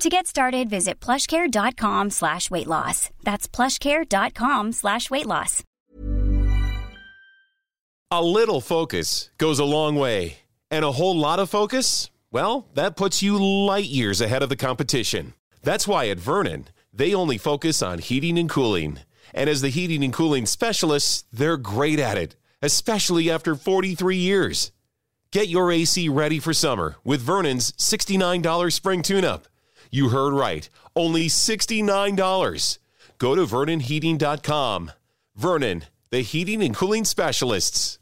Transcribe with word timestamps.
To 0.00 0.08
get 0.08 0.26
started, 0.26 0.68
visit 0.68 1.00
plushcare.com 1.00 2.10
slash 2.10 2.50
weight 2.50 2.66
loss. 2.66 3.10
That's 3.22 3.46
plushcare.com 3.46 4.72
slash 4.72 5.10
weight 5.10 5.26
loss. 5.26 5.62
A 8.10 8.22
little 8.22 8.60
focus 8.60 9.30
goes 9.38 9.58
a 9.58 9.64
long 9.64 9.96
way. 9.96 10.38
And 10.70 10.84
a 10.84 10.92
whole 10.92 11.16
lot 11.16 11.38
of 11.38 11.50
focus? 11.50 12.10
Well, 12.30 12.66
that 12.74 12.96
puts 12.96 13.22
you 13.22 13.38
light 13.42 13.84
years 13.88 14.20
ahead 14.20 14.42
of 14.42 14.48
the 14.48 14.56
competition. 14.56 15.34
That's 15.62 15.86
why 15.86 16.06
at 16.08 16.18
Vernon, 16.18 16.68
they 16.92 17.14
only 17.14 17.38
focus 17.38 17.82
on 17.82 17.98
heating 17.98 18.38
and 18.38 18.48
cooling. 18.50 18.98
And 19.34 19.48
as 19.48 19.60
the 19.60 19.68
heating 19.68 20.02
and 20.02 20.12
cooling 20.12 20.46
specialists, 20.46 21.24
they're 21.32 21.56
great 21.58 21.98
at 22.00 22.16
it, 22.18 22.36
especially 22.62 23.30
after 23.30 23.54
43 23.54 24.16
years. 24.16 24.72
Get 25.30 25.48
your 25.48 25.70
AC 25.70 26.08
ready 26.08 26.38
for 26.38 26.52
summer 26.52 26.96
with 27.04 27.20
Vernon's 27.22 27.72
$69 27.72 28.72
spring 28.72 29.02
tune 29.02 29.24
up. 29.24 29.46
You 29.94 30.08
heard 30.08 30.32
right, 30.32 30.70
only 30.96 31.26
$69. 31.26 32.78
Go 33.18 33.34
to 33.34 33.44
VernonHeating.com. 33.44 34.90
Vernon, 35.36 35.84
the 36.08 36.22
heating 36.22 36.62
and 36.62 36.74
cooling 36.74 37.04
specialists. 37.04 37.98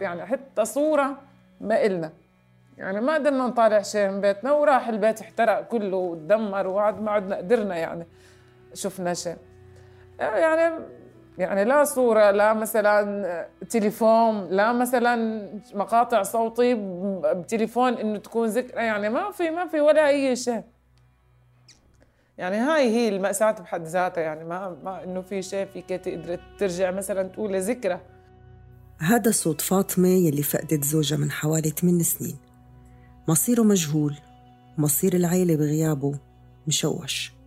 يعني 0.00 0.26
حتى 0.26 0.64
صورة 0.64 1.16
ما 1.60 1.86
إلنا 1.86 2.12
يعني 2.78 3.00
ما 3.00 3.14
قدرنا 3.14 3.46
نطالع 3.46 3.82
شيء 3.82 4.10
من 4.10 4.20
بيتنا 4.20 4.52
وراح 4.52 4.88
البيت 4.88 5.20
احترق 5.20 5.60
كله 5.60 5.96
وتدمر 5.96 6.66
وعد 6.66 7.00
ما 7.00 7.10
عدنا 7.10 7.36
قدرنا 7.36 7.76
يعني 7.76 8.06
شفنا 8.74 9.14
شيء. 9.14 9.36
يعني 10.18 10.84
يعني 11.38 11.64
لا 11.64 11.84
صورة 11.84 12.30
لا 12.30 12.52
مثلا 12.52 13.48
تليفون 13.70 14.48
لا 14.48 14.72
مثلا 14.72 15.16
مقاطع 15.74 16.22
صوتي 16.22 16.74
بتليفون 17.34 17.94
إنه 17.94 18.18
تكون 18.18 18.48
ذكرى 18.48 18.84
يعني 18.84 19.08
ما 19.08 19.30
في 19.30 19.50
ما 19.50 19.66
في 19.66 19.80
ولا 19.80 20.08
أي 20.08 20.36
شيء. 20.36 20.62
يعني 22.38 22.56
هاي 22.56 22.90
هي 22.90 23.08
المأساة 23.08 23.50
بحد 23.50 23.84
ذاتها 23.84 24.20
يعني 24.20 24.44
ما 24.44 24.76
ما 24.84 25.04
إنه 25.04 25.20
في 25.20 25.42
شيء 25.42 25.66
فيك 25.66 25.88
تقدر 25.88 26.40
ترجع 26.58 26.90
مثلا 26.90 27.22
تقول 27.22 27.60
ذكرى. 27.60 28.00
هذا 28.98 29.30
صوت 29.30 29.60
فاطمة 29.60 30.08
يلي 30.08 30.42
فقدت 30.42 30.84
زوجها 30.84 31.16
من 31.16 31.30
حوالي 31.30 31.70
8 31.70 32.02
سنين. 32.02 32.36
مصيره 33.28 33.62
مجهول 33.62 34.16
ومصير 34.78 35.14
العيلة 35.14 35.56
بغيابه 35.56 36.14
مشوش. 36.66 37.39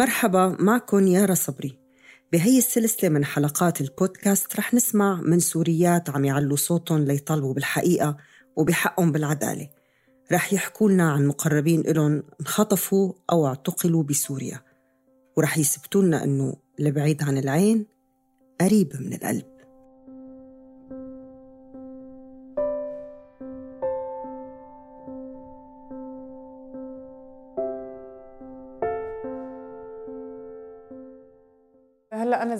مرحبا 0.00 0.56
معكم 0.60 1.06
يارا 1.06 1.34
صبري. 1.34 1.78
بهي 2.32 2.58
السلسلة 2.58 3.10
من 3.10 3.24
حلقات 3.24 3.80
البودكاست 3.80 4.56
رح 4.56 4.74
نسمع 4.74 5.20
من 5.20 5.40
سوريات 5.40 6.10
عم 6.10 6.24
يعلوا 6.24 6.56
صوتهم 6.56 7.04
ليطالبوا 7.04 7.54
بالحقيقة 7.54 8.16
وبحقهم 8.56 9.12
بالعدالة. 9.12 9.68
رح 10.32 10.52
يحكوا 10.52 10.90
لنا 10.90 11.12
عن 11.12 11.26
مقربين 11.26 11.80
إلهم 11.80 12.22
انخطفوا 12.40 13.12
أو 13.32 13.46
اعتقلوا 13.46 14.02
بسوريا. 14.02 14.60
ورح 15.36 15.58
يثبتوا 15.58 16.02
لنا 16.02 16.24
أنه 16.24 16.56
البعيد 16.80 17.22
عن 17.22 17.38
العين 17.38 17.86
قريب 18.60 18.92
من 19.00 19.12
القلب. 19.12 19.59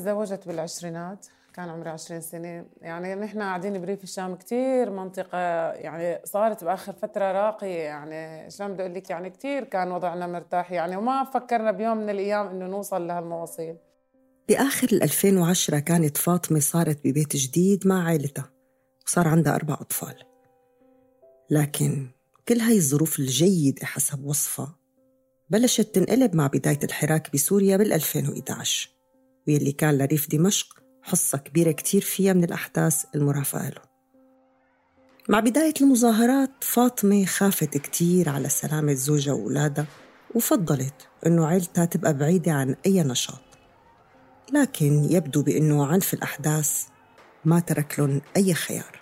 تزوجت 0.00 0.48
بالعشرينات 0.48 1.26
كان 1.54 1.68
عمري 1.68 1.90
20 1.90 2.20
سنة. 2.20 2.66
يعني 2.80 3.14
نحن 3.14 3.42
قاعدين 3.42 3.80
بريف 3.80 4.04
الشام 4.04 4.34
كتير 4.34 4.90
منطقة 4.90 5.38
يعني 5.72 6.20
صارت 6.24 6.64
بآخر 6.64 6.92
فترة 6.92 7.32
راقية. 7.32 7.78
يعني 7.78 8.50
شلون 8.50 8.72
بدي 8.72 8.82
أقول 8.82 8.94
لك؟ 8.94 9.10
يعني 9.10 9.30
كتير 9.30 9.64
كان 9.64 9.92
وضعنا 9.92 10.26
مرتاح. 10.26 10.72
يعني 10.72 10.96
وما 10.96 11.24
فكرنا 11.24 11.70
بيوم 11.70 11.96
من 11.96 12.10
الأيام 12.10 12.46
إنه 12.46 12.66
نوصل 12.66 13.06
لهالمواصيل. 13.06 13.76
بآخر 14.48 14.88
2010 14.92 15.78
كانت 15.78 16.16
فاطمة 16.16 16.60
صارت 16.60 16.98
ببيت 17.04 17.36
جديد 17.36 17.86
مع 17.86 18.04
عائلتها 18.04 18.50
وصار 19.06 19.28
عندها 19.28 19.54
أربع 19.54 19.74
أطفال. 19.74 20.14
لكن 21.50 22.10
كل 22.48 22.60
هاي 22.60 22.76
الظروف 22.76 23.18
الجيدة 23.18 23.86
حسب 23.86 24.24
وصفها 24.24 24.76
بلشت 25.50 25.94
تنقلب 25.94 26.36
مع 26.36 26.46
بداية 26.46 26.78
الحراك 26.84 27.32
بسوريا 27.32 27.76
بال 27.76 27.92
2011 27.92 28.99
واللي 29.54 29.72
كان 29.72 29.98
لريف 29.98 30.30
دمشق 30.30 30.82
حصة 31.02 31.38
كبيرة 31.38 31.70
كتير 31.72 32.02
فيها 32.02 32.32
من 32.32 32.44
الأحداث 32.44 33.04
المرافقة 33.14 33.68
له. 33.68 33.82
مع 35.28 35.40
بداية 35.40 35.74
المظاهرات 35.80 36.50
فاطمة 36.60 37.24
خافت 37.24 37.78
كتير 37.78 38.28
على 38.28 38.48
سلامة 38.48 38.94
زوجها 38.94 39.32
وأولادها 39.32 39.86
وفضلت 40.34 41.08
أنه 41.26 41.46
عيلتها 41.46 41.84
تبقى 41.84 42.14
بعيدة 42.14 42.52
عن 42.52 42.76
أي 42.86 43.02
نشاط. 43.02 43.42
لكن 44.52 45.04
يبدو 45.10 45.42
بأنه 45.42 45.86
عنف 45.86 46.14
الأحداث 46.14 46.86
ما 47.44 47.60
ترك 47.60 47.98
لهم 47.98 48.20
أي 48.36 48.54
خيار. 48.54 48.99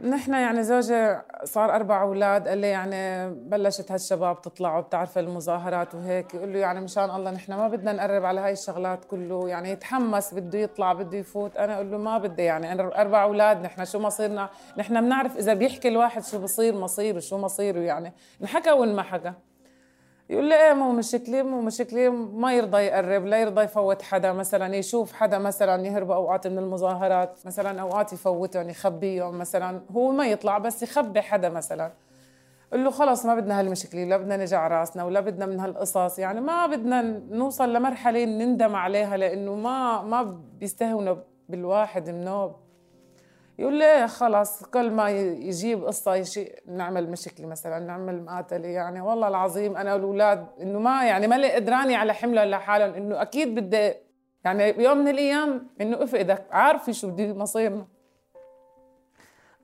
نحن 0.00 0.32
يعني 0.32 0.62
زوجي 0.62 1.16
صار 1.44 1.74
أربع 1.74 2.02
أولاد 2.02 2.48
قال 2.48 2.58
لي 2.58 2.68
يعني 2.68 3.30
بلشت 3.34 3.92
هالشباب 3.92 4.42
تطلع 4.42 4.78
وبتعرف 4.78 5.18
المظاهرات 5.18 5.94
وهيك. 5.94 6.34
يقول 6.34 6.52
له 6.52 6.58
يعني 6.58 6.80
مشان 6.80 7.10
الله 7.10 7.30
نحن 7.30 7.52
ما 7.52 7.68
بدنا 7.68 7.92
نقرب 7.92 8.24
على 8.24 8.40
هاي 8.40 8.52
الشغلات 8.52 9.04
كله 9.04 9.48
يعني 9.48 9.70
يتحمس 9.70 10.34
بده 10.34 10.58
يطلع 10.58 10.92
بده 10.92 11.18
يفوت. 11.18 11.56
أنا 11.56 11.74
أقول 11.74 11.90
له 11.90 11.98
ما 11.98 12.18
بدي 12.18 12.42
يعني 12.42 12.72
أنا 12.72 13.00
أربع 13.00 13.22
أولاد 13.22 13.62
نحن 13.62 13.84
شو 13.84 13.98
مصيرنا؟ 13.98 14.48
نحن 14.76 15.00
بنعرف 15.00 15.36
إذا 15.36 15.54
بيحكي 15.54 15.88
الواحد 15.88 16.24
شو 16.24 16.38
بصير 16.38 16.74
مصيره 16.74 17.18
شو 17.18 17.38
مصيره 17.38 17.78
يعني 17.80 18.12
انحكى 18.42 18.70
وين 18.70 18.96
ما 18.96 19.02
حكى. 19.02 19.32
يقول 20.30 20.44
لي 20.48 20.66
إيه 20.68 20.74
مو 20.74 20.92
مشكلة 20.92 21.42
مو 21.42 21.60
مشكلة 21.60 22.10
ما 22.10 22.54
يرضى 22.54 22.78
يقرب 22.78 23.26
لا 23.26 23.40
يرضى 23.40 23.62
يفوت 23.62 24.02
حدا 24.02 24.32
مثلا 24.32 24.76
يشوف 24.76 25.12
حدا 25.12 25.38
مثلا 25.38 25.86
يهرب 25.86 26.10
أوقات 26.10 26.46
من 26.46 26.58
المظاهرات 26.58 27.38
مثلا 27.44 27.80
أوقات 27.80 28.12
يفوتهم 28.12 28.68
يخبيهم 28.70 29.38
مثلا 29.38 29.80
هو 29.96 30.10
ما 30.10 30.26
يطلع 30.26 30.58
بس 30.58 30.82
يخبي 30.82 31.20
حدا 31.22 31.48
مثلا. 31.48 31.92
قل 32.72 32.84
له 32.84 32.90
خلص 32.90 33.26
ما 33.26 33.34
بدنا 33.34 33.60
هالمشكلة 33.60 34.04
لا 34.04 34.16
بدنا 34.16 34.36
نجع 34.36 34.68
راسنا 34.68 35.04
ولا 35.04 35.20
بدنا 35.20 35.46
من 35.46 35.60
هالقصص 35.60 36.18
يعني 36.18 36.40
ما 36.40 36.66
بدنا 36.66 37.02
نوصل 37.30 37.72
لمرحلة 37.72 38.24
نندم 38.24 38.76
عليها 38.76 39.16
لأنه 39.16 39.54
ما 39.54 40.02
ما 40.02 40.40
بيستهونوا 40.60 41.16
بالواحد 41.48 42.10
منوب 42.10 42.52
يقول 43.58 43.78
لي 43.78 44.08
خلاص 44.08 44.64
كل 44.64 44.90
ما 44.90 45.10
يجيب 45.10 45.84
قصة 45.84 46.14
يشي 46.14 46.52
نعمل 46.66 47.10
مشكلة 47.10 47.46
مثلا 47.46 47.78
نعمل 47.78 48.24
مقاتلة. 48.24 48.68
يعني 48.68 49.00
والله 49.00 49.28
العظيم 49.28 49.76
أنا 49.76 49.94
والأولاد 49.94 50.46
إنه 50.60 50.78
ما 50.78 51.04
يعني 51.04 51.26
ما 51.26 51.54
قدراني 51.54 51.94
على 51.94 52.14
حملهم 52.14 52.48
لحالهم 52.48 52.94
إنه 52.94 53.22
أكيد 53.22 53.54
بدي 53.54 53.94
يعني 54.44 54.72
بيوم 54.72 54.98
من 54.98 55.08
الأيام 55.08 55.68
إنه 55.80 56.04
افقدك 56.04 56.46
عارفة 56.50 56.92
شو 56.92 57.10
بدي 57.10 57.32
مصيرنا. 57.32 57.86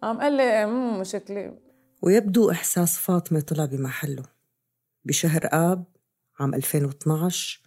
قام 0.03 0.21
قال 0.21 0.33
لي 0.33 0.67
مو 0.67 1.01
مشكلة. 1.01 1.59
ويبدو 2.03 2.51
إحساس 2.51 2.99
فاطمة 2.99 3.41
طلع 3.41 3.65
بمحله. 3.65 4.23
بشهر 5.05 5.49
آب 5.53 5.85
عام 6.41 6.55
2012 6.55 7.61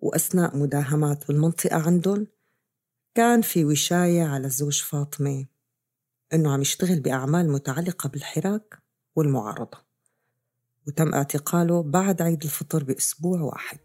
وأثناء 0.00 0.56
مداهمات 0.56 1.28
بالمنطقة 1.28 1.86
عندهم 1.86 2.26
كان 3.14 3.40
في 3.40 3.64
وشاية 3.64 4.24
على 4.24 4.48
زوج 4.48 4.82
فاطمة. 4.82 5.53
إنه 6.34 6.52
عم 6.52 6.60
يشتغل 6.60 7.00
بأعمال 7.00 7.52
متعلقة 7.52 8.08
بالحراك 8.08 8.78
والمعارضة 9.16 9.78
وتم 10.86 11.14
اعتقاله 11.14 11.82
بعد 11.82 12.22
عيد 12.22 12.42
الفطر 12.42 12.84
بأسبوع 12.84 13.40
واحد. 13.40 13.78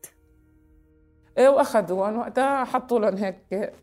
إيه 1.38 1.50
وأخذوا 1.50 2.10
وقتها 2.10 2.64
حطوا 2.64 3.00
لهم 3.00 3.18
هيك 3.18 3.74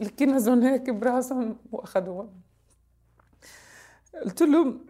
الكنزهم 0.00 0.62
هيك 0.62 0.90
براسهم 0.90 1.56
واخذوها 1.72 2.28
قلت 4.24 4.42
لهم 4.42 4.86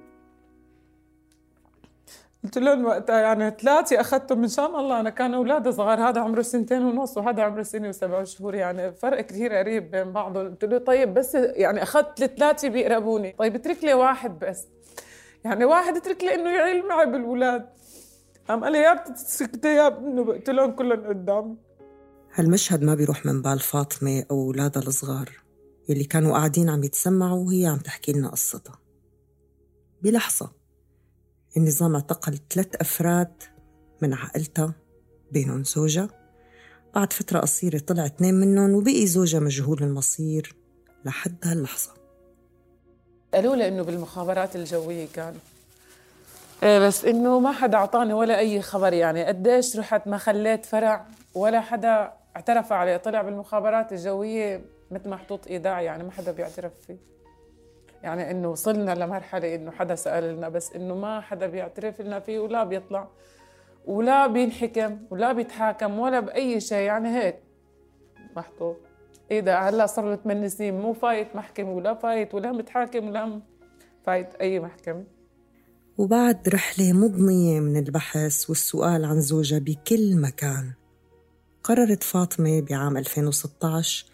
قلت 2.45 2.59
لهم 2.59 2.85
وقتها 2.85 3.21
يعني 3.21 3.57
ثلاثة 3.61 4.01
أخذتهم 4.01 4.39
من 4.39 4.49
شان 4.49 4.75
الله. 4.75 5.01
أنا 5.01 5.11
كان 5.11 5.35
أولادي 5.35 5.73
صغار. 5.73 6.01
هذا 6.09 6.21
عمره 6.21 6.43
سنتين 6.43 6.83
ونص 6.83 7.17
وهذا 7.17 7.43
عمره 7.43 7.63
سنة 7.63 7.89
وسبع 7.89 8.25
شهور. 8.25 8.55
يعني 8.55 8.93
فرق 8.93 9.21
كثير 9.21 9.55
قريب 9.55 9.91
بين 9.91 10.13
بعضهم 10.13 10.49
قلت 10.49 10.65
له 10.65 10.79
طيب 10.79 11.15
بس 11.15 11.35
يعني 11.35 11.83
أخذت 11.83 12.23
الثلاثة 12.23 12.69
بيقربوني. 12.69 13.35
طيب 13.39 13.55
اترك 13.55 13.85
لي 13.85 13.95
واحد 13.95 14.39
بس. 14.39 14.67
يعني 15.45 15.65
واحد 15.65 15.97
اترك 15.97 16.25
لي 16.25 16.35
إنه 16.35 16.51
يعيل 16.51 16.89
معي 16.89 17.07
بالأولاد 17.07 17.69
قام 18.49 18.65
قال 18.65 18.73
لي 18.73 18.79
يا 18.79 18.95
بتسكتي 18.95 19.69
يا 19.69 19.99
إنه 19.99 20.25
بقتلهم 20.25 20.73
كلهم 20.73 21.07
قدامي 21.07 21.57
هالمشهد 22.35 22.83
ما 22.83 22.95
بيروح 22.95 23.27
من 23.27 23.43
بال 23.43 23.59
فاطمة 23.59 24.25
أو 24.31 24.43
أولادها 24.43 24.83
الصغار. 24.83 25.31
يلي 25.89 26.05
كانوا 26.05 26.33
قاعدين 26.33 26.71
عم 26.71 26.85
يتسمعوا 26.85 27.47
وهي 27.47 27.67
عم 27.67 27.79
تحكي 27.79 28.13
لنا 28.13 28.29
قصتها. 28.29 28.79
بلحظة. 30.03 30.62
النظام 31.57 31.95
اعتقل 31.95 32.39
ثلاث 32.51 32.77
أفراد 32.81 33.43
من 34.03 34.15
عائلتها 34.15 34.75
بينهم 35.33 35.65
زوجها 35.65 36.09
بعد 36.95 37.13
فترة 37.13 37.39
قصيرة 37.39 37.79
طلع 37.79 38.07
اثنين 38.07 38.35
منهم 38.35 38.75
وبقي 38.75 39.07
زوجها 39.07 39.41
مجهول 39.41 39.83
المصير 39.83 40.55
لحد 41.05 41.37
هاللحظة. 41.45 41.91
قالوا 43.35 43.57
لي 43.57 43.69
إنه 43.69 43.83
بالمخابرات 43.83 44.57
الجوية 44.57 45.07
كان. 45.15 45.35
إيه 46.63 46.79
بس 46.79 47.05
إنه 47.05 47.41
ما 47.41 47.53
حدا 47.53 47.77
أعطاني 47.77 48.13
ولا 48.13 48.39
أي 48.39 48.63
خبر 48.63 48.93
يعني. 48.93 49.25
قديش 49.25 49.77
رحت 49.77 50.09
ما 50.09 50.19
خليت 50.19 50.65
فرع 50.65 51.07
ولا 51.35 51.61
حدا 51.61 52.13
اعترف 52.37 52.73
عليه. 52.73 52.97
طلع 52.97 53.23
بالمخابرات 53.23 53.93
الجوية 53.93 54.65
مثل 54.91 55.09
محطوط 55.09 55.47
إيداع 55.47 55.81
يعني 55.81 56.05
ما 56.05 56.11
حدا 56.11 56.33
بيعترف 56.33 56.73
فيه. 56.87 57.12
يعني 58.03 58.31
إنه 58.31 58.49
وصلنا 58.49 58.95
لمرحلة 58.95 59.55
إنه 59.55 59.71
حدا 59.71 59.95
سأل 59.95 60.37
لنا 60.37 60.49
بس 60.49 60.73
إنه 60.73 60.95
ما 60.95 61.21
حدا 61.21 61.47
بيعترف 61.47 62.01
لنا 62.01 62.21
فيه 62.21 62.39
ولا 62.39 62.65
بيطلع 62.65 63.09
ولا 63.87 64.27
بينحكم 64.27 64.99
ولا 65.11 65.33
بيتحاكم 65.33 65.99
ولا 65.99 66.21
بأي 66.21 66.61
شيء. 66.61 66.79
يعني 66.79 67.09
هيك 67.09 67.39
محطوط. 68.37 68.77
إيه 69.31 69.41
ده؟ 69.41 69.59
هلأ 69.59 69.87
صار 69.87 70.05
له 70.11 70.17
8 70.17 70.49
سنين. 70.49 70.81
مو 70.81 70.93
فايت 70.93 71.37
محكمة 71.37 71.73
ولا 71.73 71.95
فايت 71.95 72.35
ولا 72.35 72.53
متحاكم 72.53 73.09
ولا 73.09 73.41
فايت 74.07 74.35
أي 74.35 74.61
محكمة. 74.61 75.05
وبعد 75.99 76.49
رحلة 76.49 76.93
مضنية 76.93 77.61
من 77.61 77.77
البحث 77.77 78.51
والسؤال 78.51 79.05
عن 79.05 79.21
زوجها 79.21 79.59
بكل 79.59 80.17
مكان 80.17 80.73
قررت 81.63 82.03
فاطمة 82.03 82.61
بعام 82.61 82.97
2016 82.97 84.07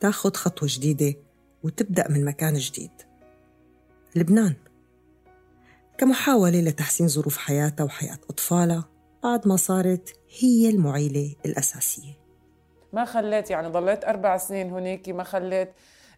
تاخد 0.00 0.36
خطوة 0.36 0.68
جديدة 0.72 1.14
وتبدأ 1.62 2.08
من 2.08 2.24
مكان 2.24 2.54
جديد. 2.54 2.90
لبنان. 4.16 4.54
كمحاولة 5.98 6.60
لتحسين 6.60 7.08
ظروف 7.08 7.36
حياتها 7.36 7.84
وحياة 7.84 8.18
أطفالها 8.30 8.84
بعد 9.22 9.48
ما 9.48 9.56
صارت 9.56 10.12
هي 10.40 10.70
المعيلة 10.70 11.34
الأساسية. 11.46 12.12
ما 12.92 13.04
خليت 13.04 13.50
يعني 13.50 13.68
ضليت 13.68 14.04
أربع 14.04 14.36
سنين 14.36 14.70
هناك 14.70 15.08
ما 15.08 15.24
خليت. 15.24 15.72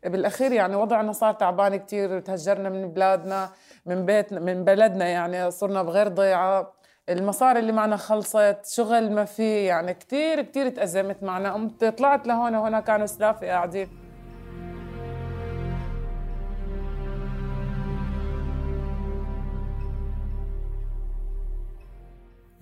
بالأخير 0.04 0.52
يعني 0.52 0.76
وضعنا 0.76 1.12
صار 1.12 1.34
تعبان 1.34 1.76
كتير 1.76 2.20
تهجرنا 2.20 2.68
من 2.68 2.88
بلادنا 2.88 3.50
من 3.86 4.06
بيتنا 4.06 4.40
من 4.40 4.64
بلدنا 4.64 5.06
يعني 5.08 5.50
صرنا 5.50 5.82
بغير 5.82 6.08
ضيعة. 6.08 6.72
المصاري 7.08 7.60
اللي 7.60 7.72
معنا 7.72 7.96
خلصت 7.96 8.58
شغل 8.64 9.12
ما 9.12 9.24
في 9.24 9.64
يعني 9.64 9.94
كتير 9.94 10.42
كتير 10.42 10.68
تأزمت 10.68 11.22
معنا. 11.22 11.52
قمت 11.52 11.84
طلعت 11.84 12.26
لهون 12.26 12.54
وهنا 12.54 12.80
كانوا 12.80 13.06
سلافي 13.06 13.46
قاعدين. 13.46 14.01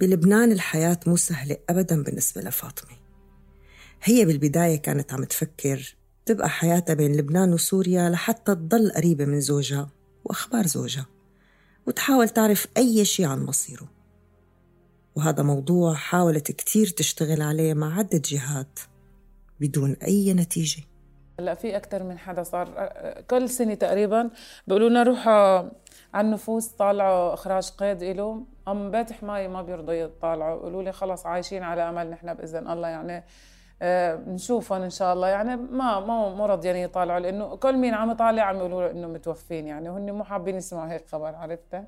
بلبنان 0.01 0.53
الحياة 0.53 1.01
مو 1.07 1.17
سهلة 1.17 1.57
أبدا 1.71 2.03
بالنسبة 2.03 2.43
لفاطمة. 2.43 2.97
هي 4.03 4.25
بالبداية 4.25 4.77
كانت 4.77 5.13
عم 5.13 5.25
تفكر 5.25 5.97
تبقى 6.27 6.49
حياتها 6.49 6.95
بين 6.95 7.17
لبنان 7.17 7.53
وسوريا 7.53 8.11
لحتى 8.11 8.55
تضل 8.55 8.93
قريبة 8.93 9.25
من 9.25 9.41
زوجها 9.41 9.91
وأخبار 10.25 10.67
زوجها 10.67 11.07
وتحاول 11.87 12.29
تعرف 12.29 12.67
أي 12.77 13.05
شيء 13.05 13.27
عن 13.27 13.43
مصيره. 13.43 13.89
وهذا 15.15 15.43
موضوع 15.43 15.95
حاولت 15.95 16.53
كتير 16.53 16.87
تشتغل 16.87 17.43
عليه 17.43 17.75
مع 17.75 17.99
عدة 17.99 18.23
جهات 18.25 18.79
بدون 19.61 19.93
أي 19.93 20.35
نتيجة. 20.35 20.83
هلأ 21.41 21.55
في 21.55 21.77
أكثر 21.77 22.03
من 22.03 22.19
حدا 22.19 22.43
صار 22.43 22.69
كل 23.31 23.49
سنة 23.49 23.75
تقريبا 23.75 24.31
بيقولوا 24.67 24.89
لنا 24.89 25.03
روحوا 25.03 25.59
على 26.15 26.27
النفوس 26.27 26.67
طالعوا 26.69 27.35
إخراج 27.35 27.71
قيد 27.71 28.03
له 28.03 28.43
أم 28.69 28.91
بيت 28.91 29.13
حمايه 29.13 29.49
ما 29.49 29.63
بيرضوا 29.63 29.95
يطالعوا 29.95 30.63
قالوا 30.63 30.83
لي 30.83 30.93
خلص 30.93 31.27
عايشين 31.27 31.63
على 31.63 31.83
أمل 31.89 32.11
نحن 32.11 32.35
بإذن 32.35 32.69
الله 32.71 32.89
يعني 32.89 33.25
نشوفهم 34.33 34.83
إن 34.83 34.91
شاء 34.91 35.13
الله. 35.15 35.29
يعني 35.29 35.57
ما 35.57 36.01
ما 36.01 36.29
مو 36.35 36.47
راضيين 36.47 36.77
يطالعوا 36.77 37.21
لأنه 37.21 37.57
كل 37.57 37.77
مين 37.77 37.95
عم 37.95 38.11
يطالع 38.11 38.43
عم 38.43 38.57
يقولوا 38.57 38.91
إنه 38.91 39.09
متوفين 39.09 39.67
يعني 39.67 39.89
وهن 39.89 40.11
مو 40.13 40.25
حابين 40.25 40.57
يسمعوا 40.57 40.91
هيك 40.93 41.07
خبر 41.09 41.35
عرفت 41.35 41.83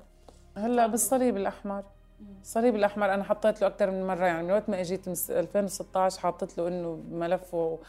هلأ 0.57 0.87
بالصليب 0.87 1.37
الأحمر 1.37 1.83
الصليب 2.41 2.75
الأحمر 2.75 3.13
أنا 3.13 3.23
حطيت 3.23 3.61
له 3.61 3.67
أكثر 3.67 3.91
من 3.91 4.07
مرة 4.07 4.25
يعني 4.25 4.43
من 4.43 4.51
وقت 4.51 4.69
ما 4.69 4.81
إجيت 4.81 5.07
2016 5.07 6.21
حاطط 6.21 6.57
له 6.57 6.67
إنه 6.67 7.03
ملفه 7.11 7.79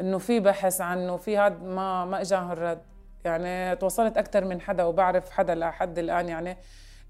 إنه 0.00 0.18
في 0.18 0.40
بحث 0.40 0.80
عنه 0.80 1.16
في 1.16 1.38
هذا 1.38 1.58
ما 1.58 2.04
ما 2.04 2.20
اجاه 2.20 2.52
الرد 2.52 2.82
يعني 3.24 3.76
تواصلت 3.76 4.16
أكثر 4.16 4.44
من 4.44 4.60
حدا 4.60 4.84
وبعرف 4.84 5.30
حدا 5.30 5.54
لحد 5.54 5.98
الآن 5.98 6.28
يعني 6.28 6.56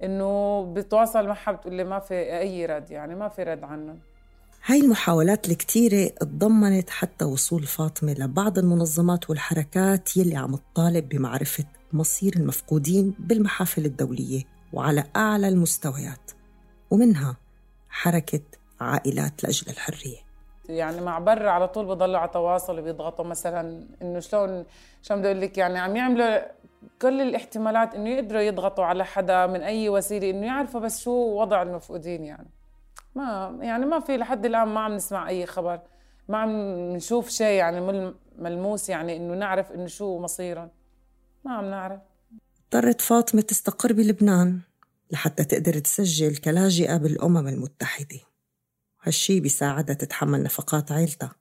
إنه 0.02 0.62
بتواصل 0.74 1.26
معها 1.26 1.52
بتقول 1.52 1.74
لي 1.74 1.84
ما 1.84 1.98
في 1.98 2.14
أي 2.14 2.66
رد 2.66 2.90
يعني 2.90 3.14
ما 3.14 3.28
في 3.28 3.42
رد 3.42 3.64
عنهم. 3.64 3.98
هاي 4.66 4.80
المحاولات 4.80 5.48
الكتيرة 5.48 6.08
تضمنت 6.08 6.90
حتى 6.90 7.24
وصول 7.24 7.62
فاطمة 7.62 8.12
لبعض 8.12 8.58
المنظمات 8.58 9.30
والحركات 9.30 10.16
يلي 10.16 10.36
عم 10.36 10.56
تطالب 10.56 11.08
بمعرفة 11.08 11.64
مصير 11.92 12.36
المفقودين 12.36 13.14
بالمحافل 13.18 13.84
الدولية 13.84 14.42
وعلى 14.72 15.04
أعلى 15.16 15.48
المستويات 15.48 16.30
ومنها 16.90 17.36
حركة 17.88 18.40
عائلات 18.80 19.44
لأجل 19.44 19.70
الحرية. 19.70 20.31
يعني 20.68 21.00
مع 21.00 21.18
برا 21.18 21.50
على 21.50 21.68
طول 21.68 21.86
بضلوا 21.86 22.18
على 22.18 22.30
تواصل 22.30 22.78
وبيضغطوا 22.78 23.24
مثلا 23.24 23.86
إنه 24.02 24.20
شلون 24.20 24.64
شلون 25.02 25.20
بدي 25.20 25.28
أقول 25.28 25.40
لك 25.40 25.58
يعني 25.58 25.78
عم 25.78 25.96
يعملوا 25.96 26.38
كل 27.02 27.20
الاحتمالات 27.20 27.94
إنه 27.94 28.10
يقدروا 28.10 28.40
يضغطوا 28.40 28.84
على 28.84 29.04
حدا 29.04 29.46
من 29.46 29.60
أي 29.62 29.88
وسيلة 29.88 30.30
إنه 30.30 30.46
يعرفوا 30.46 30.80
بس 30.80 31.00
شو 31.00 31.10
وضع 31.10 31.62
المفقودين 31.62 32.24
يعني. 32.24 32.50
ما 33.14 33.58
يعني 33.60 33.86
ما 33.86 34.00
في 34.00 34.16
لحد 34.16 34.46
الآن 34.46 34.68
ما 34.68 34.80
عم 34.80 34.92
نسمع 34.92 35.28
أي 35.28 35.46
خبر 35.46 35.80
ما 36.28 36.38
عم 36.38 36.50
نشوف 36.96 37.28
شيء 37.28 37.56
يعني 37.56 38.12
ملموس 38.38 38.88
يعني 38.88 39.16
إنه 39.16 39.34
نعرف 39.34 39.72
إنه 39.72 39.86
شو 39.86 40.18
مصيرهم. 40.18 40.70
ما 41.44 41.52
عم 41.52 41.70
نعرف. 41.70 42.00
اضطرت 42.64 43.00
فاطمة 43.00 43.40
تستقر 43.40 43.92
بلبنان 43.92 44.60
لحتى 45.10 45.44
تقدر 45.44 45.78
تسجل 45.78 46.36
كلاجئة 46.36 46.96
بالأمم 46.96 47.48
المتحدة. 47.48 48.31
هالشي 49.02 49.40
بيساعدها 49.40 49.94
تتحمل 49.94 50.42
نفقات 50.42 50.92
عيلتها. 50.92 51.34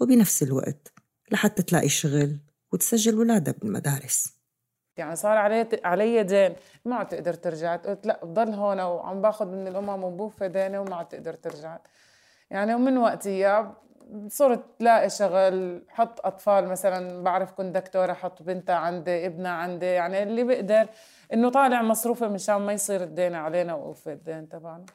وبنفس 0.00 0.42
الوقت 0.42 0.92
لحتى 1.30 1.62
تلاقي 1.62 1.88
شغل 1.88 2.38
وتسجل 2.72 3.18
ولادها 3.18 3.54
بالمدارس. 3.58 4.36
يعني 4.96 5.16
صار 5.16 5.36
علي 5.36 5.68
علي 5.84 6.22
دين. 6.22 6.54
ما 6.84 6.96
عاد 6.96 7.08
تقدر 7.08 7.34
ترجع. 7.34 7.76
قلت 7.76 8.06
لا 8.06 8.24
بضل 8.24 8.54
هون 8.54 8.80
وعم 8.80 9.22
باخذ 9.22 9.46
من 9.46 9.68
الأمم 9.68 10.04
وبوفى 10.04 10.48
ديني 10.48 10.78
وما 10.78 10.96
عاد 10.96 11.08
تقدر 11.08 11.34
ترجع. 11.34 11.78
يعني 12.50 12.74
ومن 12.74 12.96
وقتها 12.96 13.74
صرت 14.28 14.64
تلاقي 14.78 15.10
شغل 15.10 15.84
حط 15.88 16.26
أطفال 16.26 16.68
مثلا 16.68 17.22
بعرف 17.22 17.52
كنت 17.52 17.74
دكتورة 17.74 18.12
حط 18.12 18.42
بنتها 18.42 18.74
عندي 18.74 19.26
ابنها 19.26 19.50
عندي. 19.50 19.86
يعني 19.86 20.22
اللي 20.22 20.44
بقدر 20.44 20.88
إنه 21.32 21.50
طالع 21.50 21.82
مصروفه 21.82 22.28
مشان 22.28 22.56
ما 22.56 22.72
يصير 22.72 23.02
الدين 23.02 23.34
علينا 23.34 23.74
وقوف 23.74 24.08
الدين 24.08 24.48
تبعنا. 24.48 24.86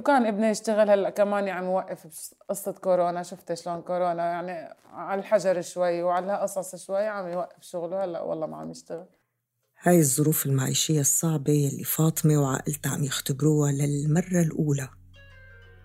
وكان 0.00 0.26
ابني 0.26 0.46
يشتغل 0.46 0.90
هلأ 0.90 1.10
كمان 1.10 1.48
عم 1.48 1.64
يوقف 1.64 2.30
قصة 2.48 2.72
كورونا 2.72 3.22
شفت 3.22 3.54
شلون 3.54 3.82
كورونا 3.82 4.24
يعني 4.24 4.74
على 4.92 5.20
الحجر 5.20 5.60
شوي 5.60 6.02
وعلى 6.02 6.32
هالقصص 6.32 6.86
شوي 6.86 7.06
عم 7.06 7.28
يوقف 7.28 7.62
شغله 7.62 8.04
هلأ 8.04 8.20
والله 8.20 8.46
ما 8.46 8.56
عم 8.56 8.70
يشتغل. 8.70 9.06
هاي 9.82 9.98
الظروف 9.98 10.46
المعيشية 10.46 11.00
الصعبة 11.00 11.68
اللي 11.72 11.84
فاطمة 11.84 12.38
وعائلتها 12.38 12.92
عم 12.92 13.04
يختبروها 13.04 13.72
للمرة 13.72 14.42
الأولى. 14.42 14.88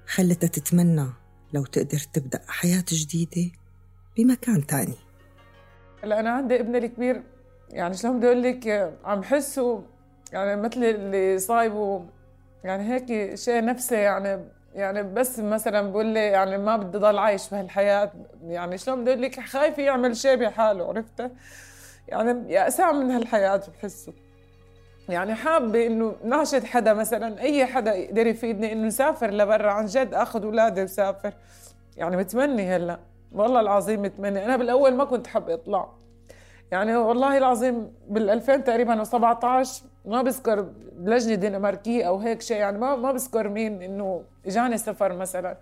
خلتها 0.07 0.47
تتمنى 0.47 1.07
لو 1.53 1.65
تقدر 1.65 1.99
تبدأ 2.13 2.41
حياة 2.47 2.85
جديدة 2.89 3.51
بمكان 4.17 4.67
تاني. 4.67 4.97
هلأ 6.03 6.19
أنا 6.19 6.29
عندي 6.29 6.59
ابني 6.59 6.77
الكبير 6.77 7.23
يعني 7.69 7.93
شلون 7.93 8.17
بدي 8.17 8.27
أقول 8.27 8.43
لك 8.43 8.93
عم 9.03 9.23
حسه 9.23 9.83
يعني 10.31 10.61
مثل 10.61 10.83
اللي 10.83 11.39
صايبه 11.39 12.05
يعني 12.65 12.93
هيك 12.93 13.35
شيء 13.35 13.65
نفسي 13.65 13.95
يعني 13.95 14.49
يعني 14.73 15.03
بس 15.03 15.39
مثلا 15.39 15.91
بقول 15.91 16.05
لي 16.05 16.19
يعني 16.19 16.57
ما 16.57 16.77
بدي 16.77 16.97
ضل 16.97 17.17
عايش 17.17 17.49
بهالحياة. 17.49 18.11
يعني 18.47 18.77
شلون 18.77 19.01
بدي 19.01 19.11
أقول 19.11 19.21
لك؟ 19.21 19.39
خايف 19.39 19.77
يعمل 19.77 20.15
شيء 20.15 20.35
بحاله 20.35 20.87
عرفت؟ 20.87 21.31
يعني 22.07 22.53
يأسان 22.53 22.95
من 22.95 23.11
هالحياة 23.11 23.61
بحسه. 23.73 24.13
يعني 25.09 25.35
حابة 25.35 25.87
إنه 25.87 26.15
ناشد 26.23 26.63
حدا 26.63 26.93
مثلا 26.93 27.41
أي 27.41 27.65
حدا 27.65 27.95
يقدر 27.95 28.27
يفيدني 28.27 28.73
إنه 28.73 28.87
نسافر 28.87 29.31
لبرا 29.31 29.71
عن 29.71 29.85
جد 29.85 30.13
آخذ 30.13 30.43
أولادي 30.43 30.83
وسافر. 30.83 31.33
يعني 31.97 32.17
متمني 32.17 32.75
هلا. 32.75 32.99
والله 33.31 33.59
العظيم 33.59 34.01
متمني. 34.01 34.45
أنا 34.45 34.57
بالأول 34.57 34.95
ما 34.95 35.05
كنت 35.05 35.27
حب 35.27 35.49
أطلع 35.49 35.89
يعني 36.71 36.95
والله 36.95 37.37
العظيم 37.37 37.93
بال 38.07 38.29
2000 38.29 38.57
تقريبا 38.57 39.03
و17 39.03 39.67
ما 40.07 40.21
بذكر 40.21 40.65
لجنة 40.99 41.35
دنماركية 41.35 42.07
أو 42.07 42.17
هيك 42.17 42.41
شيء 42.41 42.57
يعني 42.57 42.77
ما 42.77 42.95
ما 42.95 43.11
بذكر 43.11 43.49
مين 43.49 43.81
إنه 43.81 44.23
إجاني 44.45 44.77
سفر 44.77 45.13
مثلا. 45.13 45.57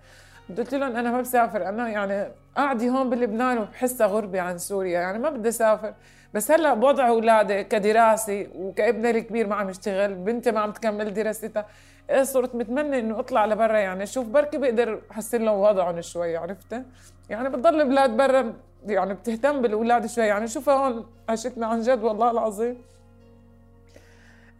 قلت 0.58 0.74
لهم 0.74 0.96
أنا 0.96 1.10
ما 1.10 1.20
بسافر 1.20 1.68
أنا 1.68 1.88
يعني 1.88 2.32
قاعدة 2.56 2.88
هون 2.88 3.10
بلبنان 3.10 3.58
وبحسها 3.58 4.06
غربة 4.06 4.40
عن 4.40 4.58
سوريا 4.58 5.00
يعني 5.00 5.18
ما 5.18 5.30
بدي 5.30 5.48
اسافر 5.48 5.94
بس 6.34 6.50
هلأ 6.50 6.74
بوضع 6.74 7.08
أولادي 7.08 7.64
كدراسة 7.64 8.46
وكابني 8.54 9.10
الكبير 9.10 9.46
ما 9.46 9.54
عم 9.54 9.70
يشتغل 9.70 10.14
بنتي 10.14 10.50
ما 10.50 10.60
عم 10.60 10.72
تكمل 10.72 11.14
دراستها 11.14 11.66
إيه 12.10 12.22
صرت 12.22 12.54
متمنى 12.54 12.98
إنه 12.98 13.18
أطلع 13.18 13.46
لبرا 13.46 13.78
يعني 13.78 14.06
شوف 14.06 14.26
بركي 14.28 14.58
بقدر 14.58 15.00
أحسن 15.10 15.42
لهم 15.42 15.58
وضعهم 15.58 16.00
شوي 16.00 16.36
عرفت؟ 16.36 16.82
يعني 17.30 17.48
بتضل 17.48 17.88
بلاد 17.88 18.16
برا 18.16 18.52
يعني 18.86 19.14
بتهتم 19.14 19.62
بالأولاد 19.62 20.06
شوي 20.06 20.24
يعني 20.24 20.46
شوفها 20.48 20.74
هون 20.74 21.06
عشتنا 21.28 21.66
عن 21.66 21.80
جد 21.80 22.02
والله 22.02 22.30
العظيم. 22.30 22.76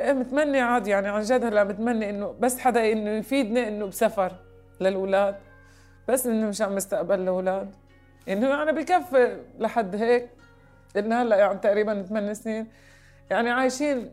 إيه 0.00 0.12
متمني 0.12 0.60
عادي 0.60 0.90
يعني 0.90 1.08
عن 1.08 1.22
جد 1.22 1.44
هلأ 1.44 1.64
متمني 1.64 2.10
إنه 2.10 2.34
بس 2.40 2.58
حدا 2.58 2.92
إنه 2.92 3.10
يفيدني 3.10 3.68
إنه 3.68 3.86
بسفر 3.86 4.32
للأولاد 4.80 5.36
بس 6.08 6.26
إنه 6.26 6.48
مشان 6.48 6.74
مستقبل 6.74 7.20
الأولاد. 7.20 7.74
انه 8.28 8.48
يعني 8.48 8.72
بكفي 8.72 9.40
لحد 9.58 9.96
هيك 9.96 10.28
لنا 10.96 11.22
هلأ 11.22 11.36
يعني 11.36 11.58
تقريبا 11.58 12.02
ثمان 12.02 12.34
سنين. 12.34 12.66
يعني 13.30 13.50
عايشين 13.50 14.10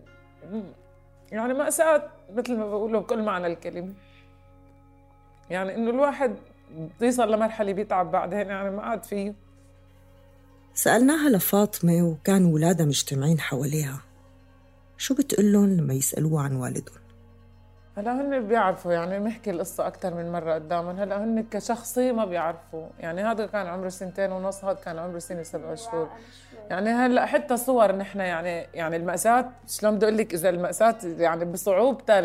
يعني 1.31 1.53
مأساة 1.53 2.03
مثل 2.33 2.57
ما 2.57 2.69
بقولوا 2.69 3.01
بكل 3.01 3.23
معنى 3.23 3.47
الكلمة. 3.47 3.93
يعني 5.49 5.75
إنه 5.75 5.89
الواحد 5.89 6.35
يوصل 7.01 7.31
لمرحلة 7.31 7.73
بيتعب 7.73 8.11
بعدين 8.11 8.39
يعني 8.39 8.71
ما 8.71 8.81
عاد 8.81 9.03
فيه. 9.03 9.33
سألناها 10.73 11.29
لفاطمة 11.29 12.03
وكان 12.03 12.45
ولادها 12.45 12.85
مجتمعين 12.85 13.39
حواليها. 13.39 14.01
شو 15.01 15.13
بتقول 15.13 15.53
لهم 15.53 15.77
لما 15.77 15.93
يسألوه 15.93 16.41
عن 16.41 16.55
والدهم؟ 16.55 17.01
هلا 17.97 18.21
هن 18.21 18.47
بيعرفوا 18.47 18.93
يعني 18.93 19.19
بنحكي 19.19 19.51
القصة 19.51 19.87
أكثر 19.87 20.13
من 20.13 20.31
مرة 20.31 20.53
قدامهم. 20.53 20.99
هلا 20.99 21.23
هن 21.23 21.43
كشخصي 21.51 22.11
ما 22.11 22.25
بيعرفوا. 22.25 22.87
يعني 22.99 23.21
هذا 23.21 23.45
كان 23.45 23.67
عمره 23.67 23.89
سنتين 23.89 24.31
ونص 24.31 24.65
هذا 24.65 24.73
كان 24.85 24.99
عمره 24.99 25.19
سنة 25.19 25.39
وسبع 25.39 25.75
شهور. 25.75 26.09
يعني 26.69 26.89
هلا 26.89 27.25
حتى 27.25 27.57
صور 27.57 27.95
نحن 27.95 28.19
يعني 28.19 28.67
يعني 28.73 28.95
المأساة 28.95 29.49
شلون 29.67 29.95
بدي 29.95 30.05
أقول 30.05 30.17
لك 30.17 30.33
إذا 30.33 30.49
المأساة 30.49 30.97
يعني 31.03 31.45
بصعوبتها 31.45 32.21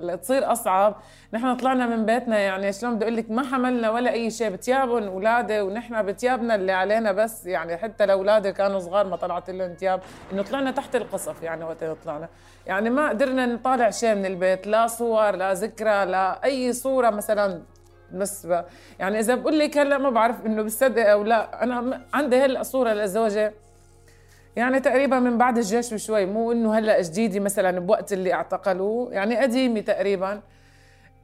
لتصير 0.00 0.52
أصعب. 0.52 0.96
نحن 1.32 1.56
طلعنا 1.56 1.86
من 1.86 2.06
بيتنا 2.06 2.38
يعني 2.38 2.72
شلون 2.72 2.94
بدي 2.94 3.04
أقول 3.04 3.16
لك 3.16 3.30
ما 3.30 3.42
حملنا 3.42 3.90
ولا 3.90 4.12
أي 4.12 4.30
شيء 4.30 4.50
بتيابهم 4.50 5.02
أولادي 5.02 5.60
ونحن 5.60 6.02
بتيابنا 6.02 6.54
اللي 6.54 6.72
علينا 6.72 7.12
بس 7.12 7.46
يعني 7.46 7.76
حتى 7.76 8.06
لأولادي 8.06 8.52
كانوا 8.52 8.78
صغار 8.78 9.06
ما 9.06 9.16
طلعت 9.16 9.50
لهم 9.50 9.74
تياب. 9.74 10.00
إنه 10.32 10.42
طلعنا 10.42 10.70
تحت 10.70 10.96
القصف 10.96 11.42
يعني 11.42 11.64
وقت 11.64 11.84
طلعنا. 12.04 12.28
يعني 12.66 12.90
ما 12.90 13.08
قدرنا 13.08 13.46
نطالع 13.46 13.90
شيء 13.90 14.14
من 14.14 14.26
البيت 14.26 14.66
لا 14.66 14.86
صور 14.86 15.36
لا 15.36 15.52
ذكرى 15.52 16.04
لا 16.04 16.44
أي 16.44 16.72
صورة 16.72 17.10
مثلا 17.10 17.62
بس 18.12 18.48
يعني 18.98 19.18
إذا 19.18 19.34
بقول 19.34 19.58
لك 19.58 19.78
هلأ 19.78 19.98
ما 19.98 20.10
بعرف 20.10 20.46
إنه 20.46 20.62
بصدق 20.62 21.10
أو 21.10 21.22
لا 21.22 21.62
أنا 21.62 22.00
عندي 22.14 22.36
هلأ 22.36 22.62
صورة 22.62 22.92
لزوجي. 22.92 23.50
يعني 24.56 24.80
تقريبا 24.80 25.18
من 25.18 25.38
بعد 25.38 25.58
الجيش 25.58 25.94
بشوي 25.94 26.26
مو 26.26 26.52
إنه 26.52 26.78
هلأ 26.78 27.02
جديدة 27.02 27.40
مثلا 27.40 27.80
بوقت 27.80 28.12
اللي 28.12 28.32
اعتقلوه 28.32 29.12
يعني 29.12 29.36
قديمة 29.36 29.80
تقريبا. 29.80 30.40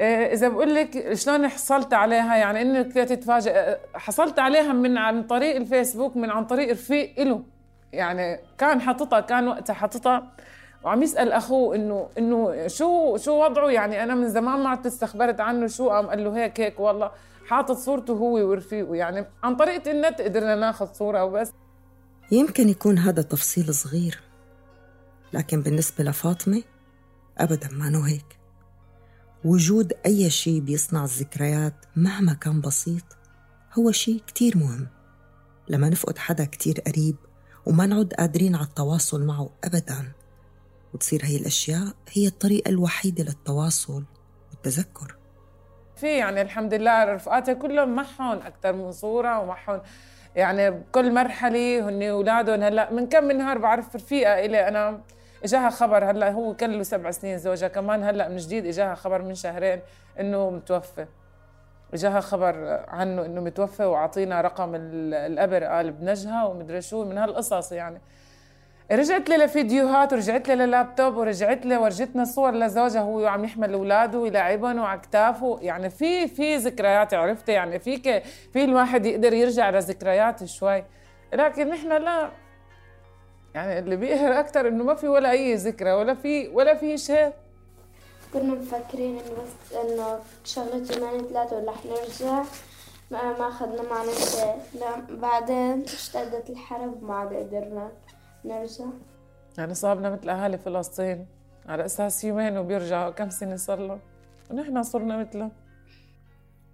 إيه، 0.00 0.32
إذا 0.32 0.48
بقول 0.48 0.74
لك 0.74 1.14
شلون 1.14 1.48
حصلت 1.48 1.94
عليها؟ 1.94 2.36
يعني 2.36 2.62
انك 2.62 2.92
تتفاجئ. 2.92 3.76
حصلت 3.94 4.38
عليها 4.38 4.72
من 4.72 4.98
عن 4.98 5.22
طريق 5.22 5.56
الفيسبوك 5.56 6.16
من 6.16 6.30
عن 6.30 6.44
طريق 6.44 6.70
رفيق 6.70 7.20
له 7.22 7.42
يعني 7.92 8.40
كان 8.58 8.80
حاططها 8.80 9.20
كان 9.20 9.48
وقتها 9.48 9.74
حاططها. 9.74 10.32
وعم 10.84 11.02
يسأل 11.02 11.32
أخوه 11.32 11.76
إنه 11.76 12.08
إنه 12.18 12.66
شو 12.66 13.16
شو 13.16 13.44
وضعه؟ 13.44 13.68
يعني 13.70 14.02
أنا 14.02 14.14
من 14.14 14.28
زمان 14.28 14.60
ما 14.60 14.68
عدت 14.68 14.86
استخبرت 14.86 15.40
عنه 15.40 15.66
شو 15.66 15.90
قام 15.90 16.06
قال 16.06 16.24
له 16.24 16.36
هيك 16.36 16.60
هيك 16.60 16.80
والله 16.80 17.10
حاطط 17.48 17.76
صورته 17.76 18.14
هو 18.14 18.34
ورفيقه. 18.50 18.94
يعني 18.94 19.26
عن 19.42 19.56
طريقه 19.56 19.90
النت 19.90 20.20
قدرنا 20.20 20.54
ناخذ 20.54 20.92
صورة 20.92 21.24
وبس. 21.24 21.52
يمكن 22.30 22.68
يكون 22.68 22.98
هذا 22.98 23.22
تفصيل 23.22 23.74
صغير 23.74 24.20
لكن 25.32 25.62
بالنسبة 25.62 26.04
لفاطمة 26.04 26.62
أبدا 27.38 27.68
ما 27.72 28.08
هيك 28.08 28.38
وجود 29.44 29.92
أي 30.06 30.30
شيء 30.30 30.60
بيصنع 30.60 31.04
الذكريات 31.04 31.74
مهما 31.96 32.34
كان 32.34 32.60
بسيط 32.60 33.04
هو 33.78 33.90
شيء 33.90 34.22
كتير 34.26 34.56
مهم. 34.56 34.88
لما 35.68 35.88
نفقد 35.88 36.18
حدا 36.18 36.44
كتير 36.44 36.80
قريب 36.80 37.16
وما 37.66 37.86
نعد 37.86 38.14
قادرين 38.14 38.54
على 38.54 38.64
التواصل 38.64 39.26
معه 39.26 39.50
أبدا 39.64 40.12
وتصير 40.94 41.20
هي 41.24 41.36
الأشياء 41.36 41.94
هي 42.12 42.26
الطريقة 42.26 42.68
الوحيدة 42.68 43.24
للتواصل 43.24 44.04
والتذكر. 44.50 45.16
في 45.96 46.18
يعني 46.18 46.42
الحمد 46.42 46.74
لله 46.74 47.04
رفقاتي 47.04 47.54
كلهم 47.54 47.94
معهم 47.94 48.38
أكثر 48.38 48.72
من 48.72 48.92
صورة 48.92 49.40
ومعهم 49.40 49.80
يعني 50.36 50.70
بكل 50.70 51.14
مرحلة 51.14 51.88
هن 51.88 52.02
أولادهم 52.02 52.62
هلأ 52.62 52.92
من 52.92 53.08
كم 53.08 53.24
من 53.24 53.38
نهار 53.38 53.58
بعرف 53.58 53.96
رفيقة 53.96 54.44
إلي 54.44 54.68
أنا 54.68 55.00
إجاها 55.44 55.70
خبر 55.70 56.10
هلأ 56.10 56.30
هو 56.30 56.54
كان 56.54 56.72
له 56.72 56.82
سبع 56.82 57.10
سنين 57.10 57.38
زوجها 57.38 57.68
كمان 57.68 58.02
هلأ 58.04 58.28
من 58.28 58.36
جديد 58.36 58.66
إجاها 58.66 58.94
خبر 58.94 59.22
من 59.22 59.34
شهرين 59.34 59.80
إنه 60.20 60.50
متوفى. 60.50 61.06
إجاها 61.94 62.20
خبر 62.20 62.84
عنه 62.88 63.24
إنه 63.24 63.40
متوفى 63.40 63.84
وعطينا 63.84 64.40
رقم 64.40 64.72
القبر 64.74 65.64
قال 65.64 65.90
بنجها 65.90 66.44
ومدري 66.44 66.82
شو 66.82 67.04
من 67.04 67.18
هالقصص 67.18 67.72
يعني. 67.72 68.00
رجعت 68.92 69.28
لي 69.28 69.36
لفيديوهات 69.36 70.12
ورجعت 70.12 70.48
لي 70.48 70.54
للابتوب 70.54 71.16
ورجعت 71.16 71.66
لي 71.66 71.76
ورجتنا 71.76 72.24
صور 72.24 72.54
لزوجها 72.54 73.00
هو 73.00 73.26
عم 73.26 73.44
يحمل 73.44 73.72
أولاده 73.72 74.18
ويلاعبهم 74.18 74.78
وعلى 74.78 75.00
كتافه. 75.00 75.58
يعني 75.62 75.90
في 75.90 76.28
في 76.28 76.56
ذكريات 76.56 77.14
عرفتي؟ 77.14 77.52
يعني 77.52 77.78
فيك 77.78 78.22
في 78.52 78.64
الواحد 78.64 79.06
يقدر 79.06 79.32
يرجع 79.32 79.70
لذكريات 79.70 80.44
شوي. 80.44 80.84
لكن 81.32 81.68
نحن 81.68 81.88
لا. 81.88 82.30
يعني 83.54 83.78
اللي 83.78 83.96
بيقهر 83.96 84.40
أكثر 84.40 84.68
إنه 84.68 84.84
ما 84.84 84.94
في 84.94 85.08
ولا 85.08 85.30
أي 85.30 85.54
ذكرى 85.54 85.92
ولا 85.92 86.14
في 86.14 86.48
ولا 86.48 86.74
في 86.74 86.98
شيء. 86.98 87.32
كنا 88.32 88.54
مفكرين 88.54 89.18
إنه 89.18 89.42
بس 89.42 89.76
إنه 89.76 90.18
شغلة 90.44 90.86
يومين 90.96 91.24
ثلاثة 91.28 91.56
ورح 91.56 91.76
نرجع. 91.86 92.42
ما 93.10 93.48
أخذنا 93.48 93.82
معنا 93.82 94.12
شيء 94.12 94.56
بعدين 95.10 95.82
اشتدت 95.82 96.50
الحرب 96.50 97.04
ما 97.04 97.14
عاد 97.14 97.34
قدرنا. 97.34 97.90
نرجع؟ 98.46 98.84
يعني 99.58 99.74
صابنا 99.74 100.10
مثل 100.10 100.28
أهالي 100.28 100.58
فلسطين 100.58 101.26
على 101.66 101.84
أساس 101.84 102.24
يومين 102.24 102.58
وبيرجعوا 102.58 103.10
كم 103.10 103.30
سنة 103.30 103.56
صار 103.56 103.78
له 103.78 104.00
ونحن 104.50 104.82
صرنا 104.82 105.16
مثله 105.18 105.50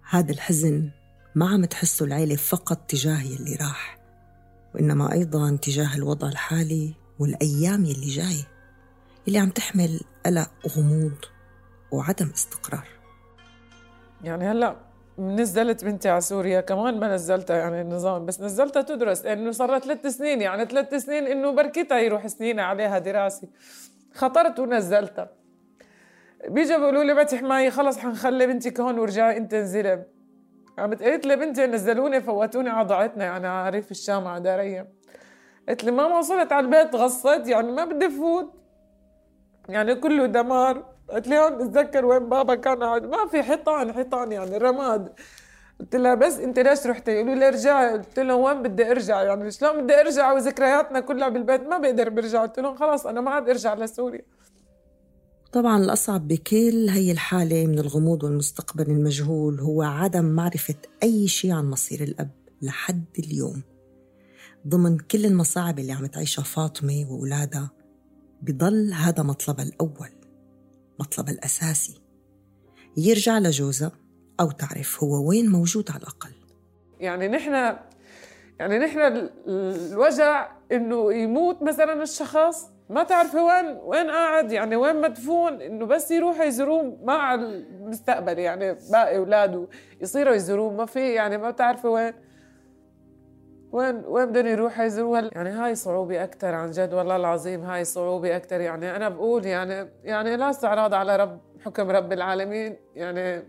هذا 0.09 0.31
الحزن 0.31 0.89
ما 1.35 1.49
عم 1.49 1.65
تحسه 1.65 2.05
العيلة 2.05 2.35
فقط 2.35 2.77
تجاه 2.87 3.21
يلي 3.21 3.55
راح 3.55 3.99
وإنما 4.75 5.11
أيضا 5.11 5.57
تجاه 5.61 5.95
الوضع 5.95 6.27
الحالي 6.27 6.93
والأيام 7.19 7.85
يلي 7.85 8.07
جاي 8.07 8.45
اللي 9.27 9.39
عم 9.39 9.49
تحمل 9.49 9.99
قلق 10.25 10.51
وغموض 10.65 11.17
وعدم 11.91 12.29
استقرار. 12.29 12.87
يعني 14.23 14.45
هلأ 14.45 14.92
نزلت 15.19 15.85
بنتي 15.85 16.09
على 16.09 16.21
سوريا 16.21 16.61
كمان 16.61 16.99
ما 16.99 17.15
نزلتها 17.15 17.57
يعني 17.57 17.81
النظام 17.81 18.25
بس 18.25 18.41
نزلتها 18.41 18.81
تدرس 18.81 19.25
لأنه 19.25 19.51
صار 19.51 19.79
ثلاث 19.79 20.07
سنين 20.07 20.41
يعني 20.41 20.65
ثلاث 20.65 20.95
سنين 20.95 21.27
إنه 21.27 21.51
بركتها 21.51 21.99
يروح 21.99 22.27
سنين 22.27 22.59
عليها 22.59 22.99
دراسة. 22.99 23.47
خطرت 24.13 24.59
ونزلتها. 24.59 25.29
بيجوا 26.47 26.77
بيقولوا 26.77 27.03
لي 27.03 27.13
بتح 27.23 27.41
معي 27.41 27.71
خلص 27.71 27.97
حنخلي 27.97 28.47
بنتك 28.47 28.79
هون 28.79 28.99
ورجعي 28.99 29.37
أنت 29.37 29.53
انزلي. 29.53 30.05
عم 30.77 30.93
قلت 30.93 31.25
لي 31.25 31.35
بنتي 31.35 31.67
نزلوني 31.67 32.21
فوتوني 32.21 32.69
على 32.69 32.87
ضاعتنا 32.87 33.25
يعني 33.25 33.47
على 33.47 33.69
ريف 33.69 33.91
الشام 33.91 34.27
على 34.27 34.43
داريا 34.43 34.87
قلت 35.69 35.83
لي 35.83 35.91
ماما 35.91 36.17
وصلت 36.17 36.51
على 36.51 36.65
البيت 36.65 36.95
غصت 36.95 37.47
يعني 37.47 37.71
ما 37.71 37.85
بدي 37.85 38.09
فوت. 38.09 38.53
يعني 39.69 39.95
كله 39.95 40.25
دمار. 40.25 40.92
قلت 41.09 41.27
لي 41.27 41.37
هون 41.37 41.57
بتذكر 41.57 42.05
وين 42.05 42.29
بابا 42.29 42.55
كان 42.55 42.83
قاعد. 42.83 43.03
ما 43.03 43.27
في 43.31 43.43
حيطان 43.43 43.93
حيطان 43.93 44.31
يعني 44.31 44.57
رماد. 44.57 45.09
قلت 45.79 45.95
لها 45.95 46.15
بس 46.15 46.37
أنت 46.37 46.59
ليش 46.59 46.87
رحتي؟ 46.87 47.11
يقولوا 47.11 47.35
لي 47.35 47.47
ارجعي. 47.47 47.91
قلت 47.91 48.19
لهم 48.19 48.41
وين 48.41 48.61
بدي 48.61 48.91
أرجع؟ 48.91 49.23
يعني 49.23 49.51
شلون 49.51 49.83
بدي 49.83 49.99
أرجع 49.99 50.33
وذكرياتنا 50.33 50.99
كلها 50.99 51.29
بالبيت؟ 51.29 51.61
ما 51.61 51.77
بقدر 51.77 52.09
برجع. 52.09 52.41
قلت 52.41 52.59
لهم 52.59 52.75
خلاص 52.75 53.05
أنا 53.05 53.21
ما 53.21 53.31
عاد 53.31 53.49
أرجع 53.49 53.73
لسوريا. 53.73 54.21
طبعا 55.51 55.77
الأصعب 55.77 56.27
بكل 56.27 56.89
هي 56.89 57.11
الحالة 57.11 57.67
من 57.67 57.79
الغموض 57.79 58.23
والمستقبل 58.23 58.91
المجهول 58.91 59.59
هو 59.59 59.81
عدم 59.81 60.25
معرفة 60.25 60.75
أي 61.03 61.27
شيء 61.27 61.51
عن 61.51 61.65
مصير 61.65 62.03
الأب 62.03 62.29
لحد 62.61 63.05
اليوم. 63.19 63.61
ضمن 64.67 64.97
كل 64.97 65.25
المصاعب 65.25 65.79
اللي 65.79 65.91
عم 65.91 66.05
تعيشها 66.05 66.43
فاطمة 66.43 67.05
وأولادها 67.09 67.71
بضل 68.41 68.93
هذا 68.93 69.23
مطلبها 69.23 69.65
الأول. 69.65 70.09
مطلبها 70.99 71.33
الأساسي. 71.33 72.01
يرجع 72.97 73.39
لجوزها 73.39 73.91
أو 74.39 74.51
تعرف 74.51 75.03
هو 75.03 75.29
وين 75.29 75.49
موجود 75.49 75.91
على 75.91 75.99
الأقل. 75.99 76.31
يعني 76.99 77.27
نحن 77.27 77.75
يعني 78.59 78.79
نحن 78.79 79.29
الوجع 79.47 80.51
إنه 80.71 81.13
يموت 81.13 81.63
مثلا 81.63 82.03
الشخص 82.03 82.69
ما 82.89 83.03
تعرف 83.03 83.35
وين 83.35 83.77
وين 83.83 84.09
قاعد 84.09 84.51
يعني 84.51 84.75
وين 84.75 85.01
مدفون 85.01 85.61
إنه 85.61 85.85
بس 85.85 86.11
يروحوا 86.11 86.43
يزوروه 86.43 86.97
مع 87.03 87.33
المستقبل 87.33 88.39
يعني 88.39 88.77
باقي 88.91 89.17
أولاده 89.17 89.67
يصيروا 90.01 90.33
يزوروه 90.33 90.73
ما 90.73 90.85
في 90.85 91.13
يعني 91.13 91.37
ما 91.37 91.51
بتعرفي 91.51 91.87
وين. 91.87 92.13
وين 93.73 94.05
وين 94.05 94.25
بدهم 94.25 94.47
يروحوا؟ 94.47 94.85
يزوروها 94.85 95.29
يعني 95.31 95.49
هاي 95.49 95.75
صعوبة 95.75 96.23
أكثر 96.23 96.55
عن 96.55 96.71
جد 96.71 96.93
والله 96.93 97.15
العظيم 97.15 97.61
هاي 97.61 97.85
صعوبة 97.85 98.35
أكثر 98.35 98.61
يعني 98.61 98.95
أنا 98.95 99.09
بقول 99.09 99.45
يعني 99.45 99.89
يعني 100.03 100.35
لا 100.35 100.49
استعراض 100.49 100.93
على 100.93 101.15
رب 101.15 101.39
حكم 101.65 101.91
رب 101.91 102.13
العالمين. 102.13 102.77
يعني 102.95 103.43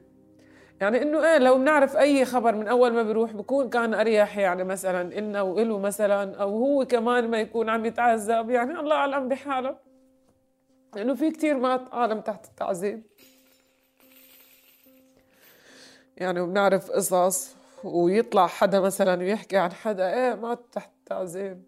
يعني 0.80 1.02
إنه 1.02 1.24
إيه 1.24 1.38
لو 1.38 1.58
بنعرف 1.58 1.96
أي 1.96 2.24
خبر 2.24 2.54
من 2.54 2.68
أول 2.68 2.92
ما 2.92 3.02
بيروح 3.02 3.32
بكون 3.32 3.70
كان 3.70 3.94
أريح 3.94 4.38
يعني 4.38 4.64
مثلا 4.64 5.18
إلنا 5.18 5.42
وإله 5.42 5.78
مثلا 5.78 6.36
أو 6.36 6.58
هو 6.58 6.84
كمان 6.84 7.30
ما 7.30 7.40
يكون 7.40 7.68
عم 7.68 7.86
يتعذب. 7.86 8.50
يعني 8.50 8.80
الله 8.80 8.96
أعلم 8.96 9.28
بحاله. 9.28 9.76
لأنه 10.96 11.14
في 11.14 11.30
كثير 11.30 11.58
مات 11.58 11.80
عالم 11.92 12.20
تحت 12.20 12.46
التعذيب. 12.46 13.02
يعني 16.16 16.40
وبنعرف 16.40 16.90
قصص. 16.90 17.63
ويطلع 17.84 18.46
حدا 18.46 18.80
مثلا 18.80 19.18
ويحكي 19.18 19.56
عن 19.56 19.72
حدا 19.72 20.14
إيه 20.14 20.34
مات 20.34 20.60
تحت 20.72 20.90
التعذيب 20.98 21.62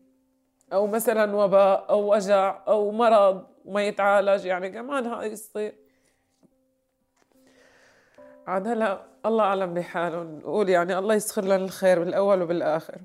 أو 0.72 0.86
مثلا 0.86 1.36
وباء 1.36 1.90
أو 1.90 2.14
وجع 2.14 2.62
أو 2.68 2.92
مرض 2.92 3.46
وما 3.64 3.82
يتعالج. 3.82 4.44
يعني 4.44 4.70
كمان 4.70 5.06
هاي 5.06 5.32
يصير. 5.32 5.74
عاد 8.46 8.68
هلا 8.68 9.06
الله 9.26 9.44
أعلم 9.44 9.74
بحاله 9.74 10.22
نقول 10.22 10.68
يعني 10.68 10.98
الله 10.98 11.14
يسخر 11.14 11.44
لنا 11.44 11.56
الخير 11.56 11.98
بالأول 11.98 12.42
وبالآخر. 12.42 13.00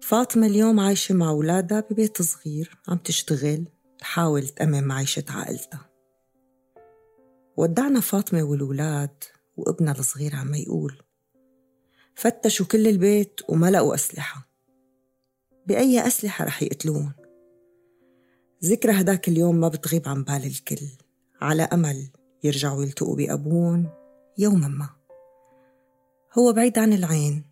فاطمة 0.00 0.46
اليوم 0.46 0.80
عايشة 0.80 1.14
مع 1.14 1.30
أولادها 1.30 1.84
ببيت 1.90 2.22
صغير 2.22 2.78
عم 2.88 2.96
تشتغل. 2.96 3.64
تحاول 3.98 4.48
تأمن 4.48 4.84
معيشة 4.84 5.24
عائلتها. 5.28 5.90
ودعنا 7.56 8.00
فاطمة 8.00 8.42
والولاد 8.42 9.24
وابنها 9.56 9.92
الصغير 9.92 10.36
عم 10.36 10.54
يقول 10.54 11.02
فتشوا 12.14 12.66
كل 12.66 12.86
البيت 12.88 13.40
وما 13.48 13.70
لقوا 13.70 13.94
أسلحة. 13.94 14.48
بأي 15.66 16.06
أسلحة 16.06 16.44
رح 16.44 16.62
يقتلون 16.62 17.12
ذكرى 18.64 19.00
هداك 19.00 19.28
اليوم 19.28 19.56
ما 19.56 19.68
بتغيب 19.68 20.08
عن 20.08 20.24
بال 20.24 20.46
الكل. 20.46 20.86
على 21.40 21.62
أمل 21.62 22.08
يرجعوا 22.44 22.82
يلتقوا 22.82 23.16
بأبوهم 23.16 23.90
يوما 24.38 24.68
ما. 24.68 24.88
هو 26.38 26.52
بعيد 26.52 26.78
عن 26.78 26.92
العين 26.92 27.44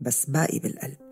بس 0.00 0.30
باقي 0.30 0.58
بالقلب. 0.58 1.07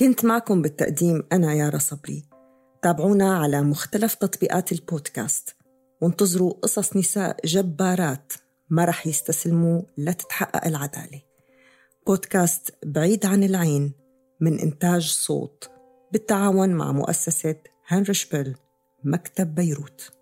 كنت 0.00 0.24
معكم 0.24 0.62
بالتقديم 0.62 1.22
أنا 1.32 1.54
يارا 1.54 1.78
صبري. 1.78 2.24
تابعونا 2.82 3.38
على 3.38 3.62
مختلف 3.62 4.14
تطبيقات 4.14 4.72
البودكاست. 4.72 5.56
وانتظروا 6.00 6.52
قصص 6.52 6.96
نساء 6.96 7.36
جبارات 7.44 8.32
ما 8.70 8.84
رح 8.84 9.06
يستسلموا 9.06 9.82
لتتحقق 9.98 10.66
العدالة. 10.66 11.22
بودكاست 12.06 12.74
بعيد 12.84 13.26
عن 13.26 13.44
العين 13.44 13.92
من 14.40 14.60
إنتاج 14.60 15.08
صوت 15.10 15.70
بالتعاون 16.12 16.70
مع 16.70 16.92
مؤسسة 16.92 17.56
هنري 17.86 18.14
شبيل 18.14 18.56
مكتب 19.04 19.54
بيروت. 19.54 20.12